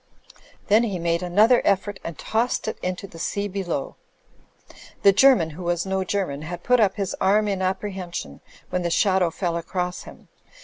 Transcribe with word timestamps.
Then 0.67 0.81
he 0.81 0.97
made 0.97 1.21
another 1.21 1.61
effort 1.63 1.99
and 2.03 2.17
tossed 2.17 2.67
it 2.67 2.79
into 2.81 3.05
the 3.05 3.19
sea 3.19 3.47
below. 3.47 3.97
The 5.03 5.13
German, 5.13 5.51
who 5.51 5.61
was 5.61 5.85
no 5.85 6.03
German, 6.03 6.41
had 6.41 6.63
put 6.63 6.79
up 6.79 6.95
his 6.95 7.15
arm 7.21 7.47
in 7.47 7.61
apprehension 7.61 8.41
when 8.71 8.81
the 8.81 8.89
shadow 8.89 9.29
fell 9.29 9.55
across 9.55 10.05
him. 10.05 10.27